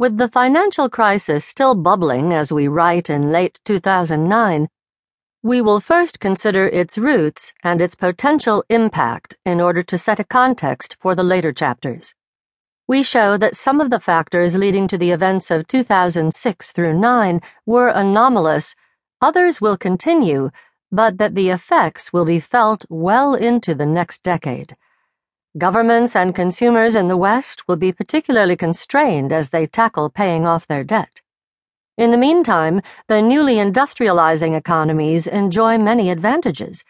With 0.00 0.16
the 0.16 0.28
financial 0.28 0.88
crisis 0.88 1.44
still 1.44 1.74
bubbling 1.74 2.32
as 2.32 2.50
we 2.50 2.68
write 2.68 3.10
in 3.10 3.30
late 3.30 3.60
2009, 3.66 4.66
we 5.42 5.60
will 5.60 5.78
first 5.78 6.20
consider 6.20 6.66
its 6.68 6.96
roots 6.96 7.52
and 7.62 7.82
its 7.82 7.94
potential 7.94 8.64
impact 8.70 9.36
in 9.44 9.60
order 9.60 9.82
to 9.82 9.98
set 9.98 10.18
a 10.18 10.24
context 10.24 10.96
for 11.00 11.14
the 11.14 11.22
later 11.22 11.52
chapters. 11.52 12.14
We 12.88 13.02
show 13.02 13.36
that 13.36 13.56
some 13.56 13.78
of 13.78 13.90
the 13.90 14.00
factors 14.00 14.56
leading 14.56 14.88
to 14.88 14.96
the 14.96 15.10
events 15.10 15.50
of 15.50 15.66
2006 15.66 16.72
through 16.72 16.98
9 16.98 17.40
were 17.66 17.88
anomalous, 17.88 18.74
others 19.20 19.60
will 19.60 19.76
continue, 19.76 20.48
but 20.90 21.18
that 21.18 21.34
the 21.34 21.50
effects 21.50 22.10
will 22.10 22.24
be 22.24 22.40
felt 22.40 22.86
well 22.88 23.34
into 23.34 23.74
the 23.74 23.84
next 23.84 24.22
decade. 24.22 24.78
Governments 25.58 26.14
and 26.14 26.32
consumers 26.32 26.94
in 26.94 27.08
the 27.08 27.16
West 27.16 27.66
will 27.66 27.74
be 27.74 27.90
particularly 27.90 28.54
constrained 28.54 29.32
as 29.32 29.50
they 29.50 29.66
tackle 29.66 30.08
paying 30.08 30.46
off 30.46 30.68
their 30.68 30.84
debt. 30.84 31.22
In 31.98 32.12
the 32.12 32.16
meantime, 32.16 32.80
the 33.08 33.20
newly 33.20 33.56
industrializing 33.56 34.56
economies 34.56 35.26
enjoy 35.26 35.76
many 35.76 36.08
advantages. 36.08 36.84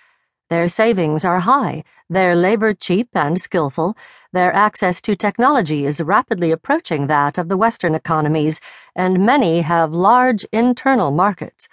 Their 0.51 0.69
savings 0.69 1.25
are 1.25 1.41
high, 1.41 1.85
their 2.11 2.37
labor 2.37 2.75
cheap 2.75 3.09
and 3.15 3.41
skillful, 3.41 3.97
their 4.35 4.53
access 4.53 5.01
to 5.03 5.17
technology 5.17 5.87
is 5.87 6.03
rapidly 6.03 6.51
approaching 6.51 7.07
that 7.07 7.39
of 7.39 7.49
the 7.49 7.57
Western 7.57 7.95
economies, 7.95 8.61
and 8.95 9.25
many 9.25 9.63
have 9.63 9.95
large 9.95 10.45
internal 10.53 11.11
markets. 11.11 11.67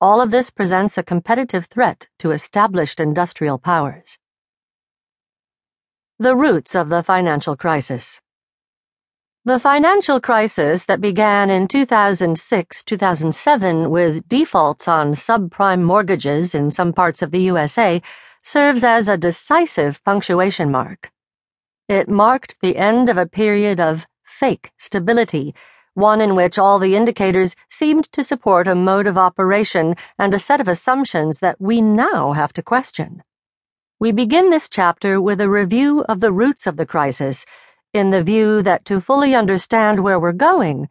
All 0.00 0.22
of 0.22 0.30
this 0.30 0.48
presents 0.48 0.96
a 0.96 1.02
competitive 1.02 1.66
threat 1.66 2.06
to 2.20 2.30
established 2.30 2.98
industrial 2.98 3.58
powers. 3.58 4.18
The 6.20 6.36
roots 6.36 6.76
of 6.76 6.90
the 6.90 7.02
financial 7.02 7.56
crisis. 7.56 8.20
The 9.44 9.58
financial 9.58 10.20
crisis 10.20 10.84
that 10.84 11.00
began 11.00 11.50
in 11.50 11.66
2006 11.66 12.84
2007 12.84 13.90
with 13.90 14.28
defaults 14.28 14.86
on 14.86 15.14
subprime 15.14 15.82
mortgages 15.82 16.54
in 16.54 16.70
some 16.70 16.92
parts 16.92 17.20
of 17.20 17.32
the 17.32 17.40
USA 17.40 18.00
serves 18.44 18.84
as 18.84 19.08
a 19.08 19.16
decisive 19.16 20.04
punctuation 20.04 20.70
mark. 20.70 21.10
It 21.88 22.08
marked 22.08 22.60
the 22.62 22.76
end 22.76 23.08
of 23.08 23.18
a 23.18 23.26
period 23.26 23.80
of 23.80 24.06
fake 24.22 24.70
stability, 24.78 25.52
one 25.94 26.20
in 26.20 26.36
which 26.36 26.60
all 26.60 26.78
the 26.78 26.94
indicators 26.94 27.56
seemed 27.68 28.04
to 28.12 28.22
support 28.22 28.68
a 28.68 28.76
mode 28.76 29.08
of 29.08 29.18
operation 29.18 29.96
and 30.16 30.32
a 30.32 30.38
set 30.38 30.60
of 30.60 30.68
assumptions 30.68 31.40
that 31.40 31.60
we 31.60 31.80
now 31.82 32.34
have 32.34 32.52
to 32.52 32.62
question. 32.62 33.24
We 34.04 34.12
begin 34.12 34.50
this 34.50 34.68
chapter 34.68 35.18
with 35.18 35.40
a 35.40 35.48
review 35.48 36.02
of 36.10 36.20
the 36.20 36.30
roots 36.30 36.66
of 36.66 36.76
the 36.76 36.84
crisis, 36.84 37.46
in 37.94 38.10
the 38.10 38.22
view 38.22 38.60
that 38.60 38.84
to 38.84 39.00
fully 39.00 39.34
understand 39.34 39.98
where 39.98 40.20
we're 40.20 40.34
going, 40.34 40.90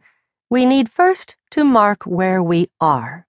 we 0.50 0.66
need 0.66 0.90
first 0.90 1.36
to 1.52 1.62
mark 1.62 2.02
where 2.02 2.42
we 2.42 2.70
are. 2.80 3.28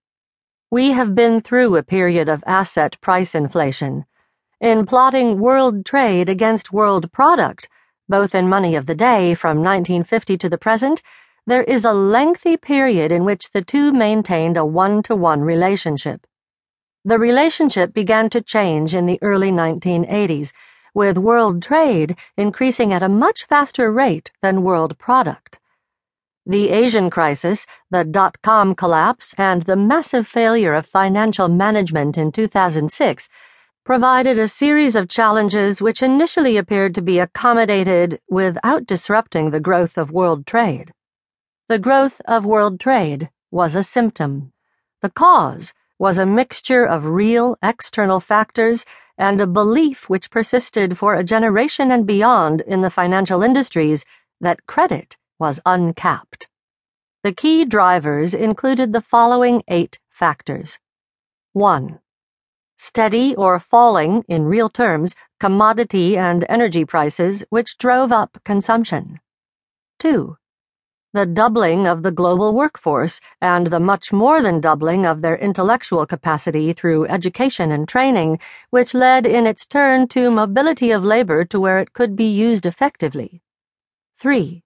We 0.71 0.93
have 0.93 1.13
been 1.13 1.39
through 1.39 1.75
a 1.75 1.83
period 1.83 2.27
of 2.27 2.43
asset 2.47 2.99
price 2.99 3.35
inflation. 3.35 4.05
In 4.59 4.87
plotting 4.87 5.39
world 5.39 5.85
trade 5.85 6.29
against 6.29 6.73
world 6.73 7.11
product, 7.11 7.69
both 8.09 8.33
in 8.33 8.49
money 8.49 8.73
of 8.73 8.87
the 8.87 8.95
day 8.95 9.35
from 9.35 9.57
1950 9.57 10.35
to 10.35 10.49
the 10.49 10.57
present, 10.57 11.03
there 11.45 11.61
is 11.61 11.85
a 11.85 11.93
lengthy 11.93 12.57
period 12.57 13.11
in 13.11 13.23
which 13.23 13.51
the 13.51 13.61
two 13.61 13.93
maintained 13.93 14.57
a 14.57 14.65
one 14.65 15.03
to 15.03 15.15
one 15.15 15.41
relationship. 15.41 16.25
The 17.07 17.19
relationship 17.19 17.93
began 17.93 18.31
to 18.31 18.41
change 18.41 18.95
in 18.95 19.05
the 19.05 19.19
early 19.21 19.51
1980s, 19.51 20.53
with 20.95 21.19
world 21.19 21.61
trade 21.61 22.17
increasing 22.35 22.91
at 22.91 23.03
a 23.03 23.09
much 23.09 23.45
faster 23.45 23.91
rate 23.91 24.31
than 24.41 24.63
world 24.63 24.97
product. 24.97 25.59
The 26.47 26.71
Asian 26.71 27.11
crisis, 27.11 27.67
the 27.91 28.03
dot 28.03 28.41
com 28.41 28.73
collapse, 28.73 29.35
and 29.37 29.61
the 29.61 29.75
massive 29.75 30.25
failure 30.27 30.73
of 30.73 30.87
financial 30.87 31.47
management 31.47 32.17
in 32.17 32.31
2006 32.31 33.29
provided 33.83 34.39
a 34.39 34.47
series 34.47 34.95
of 34.95 35.07
challenges 35.07 35.83
which 35.83 36.01
initially 36.01 36.57
appeared 36.57 36.95
to 36.95 37.03
be 37.03 37.19
accommodated 37.19 38.19
without 38.29 38.87
disrupting 38.87 39.51
the 39.51 39.59
growth 39.59 39.95
of 39.95 40.09
world 40.09 40.47
trade. 40.47 40.91
The 41.69 41.77
growth 41.77 42.19
of 42.25 42.47
world 42.47 42.79
trade 42.79 43.29
was 43.51 43.75
a 43.75 43.83
symptom. 43.83 44.53
The 45.03 45.11
cause 45.11 45.71
was 45.97 46.17
a 46.17 46.25
mixture 46.25 46.85
of 46.85 47.05
real 47.05 47.57
external 47.63 48.19
factors 48.19 48.85
and 49.17 49.39
a 49.39 49.47
belief 49.47 50.09
which 50.09 50.29
persisted 50.29 50.97
for 50.97 51.13
a 51.13 51.23
generation 51.23 51.91
and 51.91 52.05
beyond 52.05 52.61
in 52.61 52.81
the 52.81 52.89
financial 52.89 53.41
industries 53.41 54.05
that 54.41 54.65
credit 54.65 55.17
was 55.39 55.59
uncapped. 55.65 56.49
The 57.23 57.31
key 57.31 57.65
drivers 57.65 58.33
included 58.33 58.93
the 58.93 59.01
following 59.01 59.63
eight 59.67 59.99
factors 60.09 60.79
1. 61.53 61.99
Steady 62.77 63.33
or 63.35 63.57
falling, 63.57 64.25
in 64.27 64.43
real 64.45 64.69
terms, 64.69 65.15
commodity 65.39 66.17
and 66.17 66.45
energy 66.49 66.83
prices, 66.83 67.45
which 67.49 67.77
drove 67.77 68.11
up 68.11 68.37
consumption. 68.43 69.21
2 69.99 70.37
the 71.15 71.25
doubling 71.25 71.87
of 71.87 72.03
the 72.03 72.11
global 72.11 72.53
workforce 72.53 73.21
and 73.39 73.67
the 73.67 73.79
much 73.79 74.11
more 74.11 74.41
than 74.41 74.59
doubling 74.59 75.05
of 75.05 75.21
their 75.21 75.37
intellectual 75.37 76.05
capacity 76.05 76.73
through 76.73 77.05
education 77.05 77.71
and 77.71 77.87
training, 77.87 78.37
which 78.69 78.93
led 78.93 79.25
in 79.25 79.47
its 79.47 79.65
turn 79.65 80.09
to 80.09 80.29
mobility 80.29 80.91
of 80.91 81.05
labor 81.05 81.45
to 81.45 81.57
where 81.57 81.79
it 81.79 81.93
could 81.93 82.17
be 82.17 82.29
used 82.29 82.65
effectively. 82.65 83.41
3. 84.19 84.61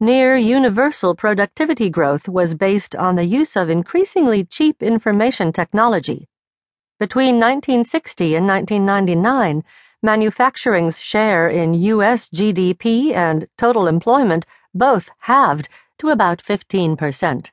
Near 0.00 0.34
universal 0.38 1.14
productivity 1.14 1.90
growth 1.90 2.26
was 2.26 2.54
based 2.54 2.96
on 2.96 3.16
the 3.16 3.26
use 3.26 3.54
of 3.54 3.68
increasingly 3.68 4.44
cheap 4.44 4.82
information 4.82 5.52
technology. 5.52 6.26
Between 6.98 7.34
1960 7.34 8.34
and 8.34 8.46
1999, 8.46 9.62
manufacturing's 10.06 11.00
share 11.00 11.48
in 11.48 11.74
U.S. 11.74 12.30
GDP 12.30 13.12
and 13.12 13.48
total 13.58 13.88
employment 13.88 14.46
both 14.72 15.10
halved 15.18 15.68
to 15.98 16.10
about 16.10 16.38
15%. 16.38 17.50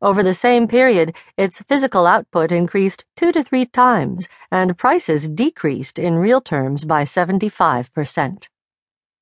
Over 0.00 0.22
the 0.22 0.34
same 0.34 0.66
period, 0.68 1.14
its 1.36 1.62
physical 1.62 2.06
output 2.06 2.50
increased 2.50 3.04
two 3.16 3.30
to 3.32 3.42
three 3.44 3.66
times, 3.66 4.28
and 4.50 4.78
prices 4.78 5.28
decreased 5.28 5.98
in 5.98 6.16
real 6.16 6.40
terms 6.40 6.84
by 6.84 7.04
75%. 7.04 8.48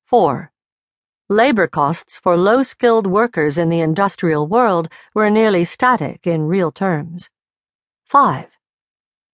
4. 0.04 0.52
Labor 1.28 1.66
costs 1.66 2.18
for 2.18 2.36
low 2.36 2.62
skilled 2.62 3.06
workers 3.06 3.56
in 3.56 3.68
the 3.68 3.80
industrial 3.80 4.46
world 4.46 4.88
were 5.14 5.30
nearly 5.30 5.64
static 5.64 6.26
in 6.26 6.42
real 6.42 6.70
terms. 6.70 7.30
5. 8.04 8.46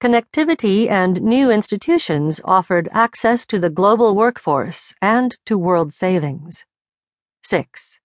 Connectivity 0.01 0.89
and 0.89 1.21
new 1.21 1.51
institutions 1.51 2.41
offered 2.47 2.89
access 2.91 3.45
to 3.45 3.59
the 3.59 3.69
global 3.69 4.15
workforce 4.15 4.95
and 5.03 5.37
to 5.45 5.59
world 5.59 5.93
savings. 5.93 6.65
6. 7.43 8.01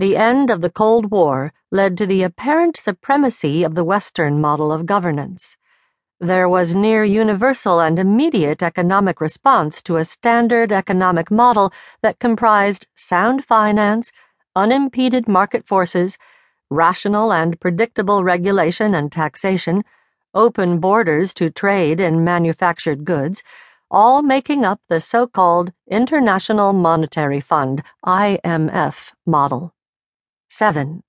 The 0.00 0.16
end 0.16 0.50
of 0.50 0.62
the 0.62 0.70
Cold 0.70 1.12
War 1.12 1.52
led 1.70 1.96
to 1.98 2.06
the 2.06 2.24
apparent 2.24 2.76
supremacy 2.76 3.62
of 3.62 3.76
the 3.76 3.84
Western 3.84 4.40
model 4.40 4.72
of 4.72 4.84
governance. 4.84 5.56
There 6.18 6.48
was 6.48 6.74
near 6.74 7.04
universal 7.04 7.78
and 7.78 8.00
immediate 8.00 8.60
economic 8.60 9.20
response 9.20 9.80
to 9.82 9.98
a 9.98 10.04
standard 10.04 10.72
economic 10.72 11.30
model 11.30 11.72
that 12.02 12.18
comprised 12.18 12.88
sound 12.96 13.44
finance, 13.44 14.10
unimpeded 14.56 15.28
market 15.28 15.68
forces, 15.68 16.18
rational 16.68 17.32
and 17.32 17.60
predictable 17.60 18.24
regulation 18.24 18.92
and 18.92 19.12
taxation 19.12 19.84
open 20.34 20.80
borders 20.80 21.34
to 21.34 21.50
trade 21.50 22.00
in 22.00 22.24
manufactured 22.24 23.04
goods, 23.04 23.42
all 23.90 24.22
making 24.22 24.64
up 24.64 24.80
the 24.88 25.00
so 25.00 25.26
called 25.26 25.72
International 25.86 26.72
Monetary 26.72 27.40
Fund, 27.40 27.82
IMF, 28.06 29.12
model. 29.26 29.74
7. 30.48 31.02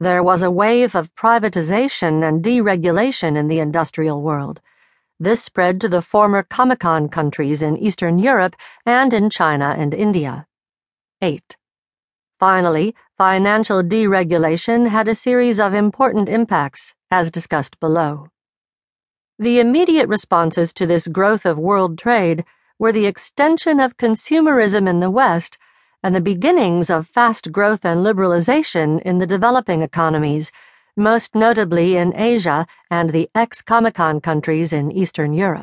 There 0.00 0.22
was 0.22 0.42
a 0.42 0.50
wave 0.50 0.94
of 0.94 1.14
privatization 1.14 2.26
and 2.26 2.42
deregulation 2.42 3.36
in 3.36 3.48
the 3.48 3.58
industrial 3.58 4.22
world. 4.22 4.60
This 5.18 5.42
spread 5.42 5.80
to 5.80 5.88
the 5.88 6.02
former 6.02 6.42
Comecon 6.42 7.08
countries 7.08 7.62
in 7.62 7.76
Eastern 7.76 8.18
Europe 8.18 8.56
and 8.84 9.14
in 9.14 9.30
China 9.30 9.74
and 9.78 9.94
India. 9.94 10.46
8. 11.22 11.56
Finally, 12.38 12.94
financial 13.16 13.82
deregulation 13.82 14.88
had 14.88 15.08
a 15.08 15.14
series 15.14 15.58
of 15.58 15.72
important 15.72 16.28
impacts, 16.28 16.94
as 17.10 17.30
discussed 17.30 17.78
below. 17.80 18.28
The 19.38 19.58
immediate 19.58 20.06
responses 20.06 20.72
to 20.74 20.86
this 20.86 21.08
growth 21.08 21.44
of 21.44 21.58
world 21.58 21.98
trade 21.98 22.44
were 22.78 22.92
the 22.92 23.06
extension 23.06 23.80
of 23.80 23.96
consumerism 23.96 24.88
in 24.88 25.00
the 25.00 25.10
West 25.10 25.58
and 26.04 26.14
the 26.14 26.20
beginnings 26.20 26.88
of 26.88 27.08
fast 27.08 27.50
growth 27.50 27.84
and 27.84 28.06
liberalization 28.06 29.02
in 29.02 29.18
the 29.18 29.26
developing 29.26 29.82
economies, 29.82 30.52
most 30.96 31.34
notably 31.34 31.96
in 31.96 32.14
Asia 32.14 32.64
and 32.92 33.10
the 33.10 33.28
ex 33.34 33.60
Comecon 33.60 34.20
countries 34.22 34.72
in 34.72 34.92
Eastern 34.92 35.32
Europe. 35.32 35.62